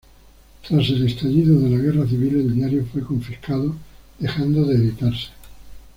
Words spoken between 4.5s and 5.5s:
de editarse.